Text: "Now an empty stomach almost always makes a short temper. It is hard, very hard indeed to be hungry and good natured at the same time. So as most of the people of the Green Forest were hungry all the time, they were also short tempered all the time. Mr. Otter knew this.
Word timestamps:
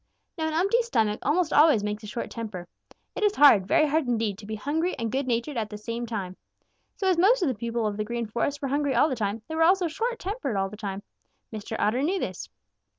"Now 0.35 0.47
an 0.47 0.55
empty 0.55 0.81
stomach 0.81 1.19
almost 1.21 1.53
always 1.53 1.83
makes 1.83 2.01
a 2.01 2.07
short 2.07 2.31
temper. 2.31 2.67
It 3.15 3.21
is 3.21 3.35
hard, 3.35 3.67
very 3.67 3.87
hard 3.87 4.07
indeed 4.07 4.39
to 4.39 4.47
be 4.47 4.55
hungry 4.55 4.97
and 4.97 5.11
good 5.11 5.27
natured 5.27 5.57
at 5.57 5.69
the 5.69 5.77
same 5.77 6.07
time. 6.07 6.37
So 6.95 7.07
as 7.07 7.19
most 7.19 7.43
of 7.43 7.47
the 7.47 7.53
people 7.53 7.85
of 7.85 7.97
the 7.97 8.03
Green 8.03 8.25
Forest 8.25 8.63
were 8.63 8.69
hungry 8.69 8.95
all 8.95 9.09
the 9.09 9.15
time, 9.15 9.43
they 9.47 9.53
were 9.53 9.61
also 9.61 9.87
short 9.87 10.17
tempered 10.17 10.55
all 10.57 10.69
the 10.69 10.75
time. 10.75 11.03
Mr. 11.53 11.75
Otter 11.77 12.01
knew 12.01 12.17
this. 12.19 12.49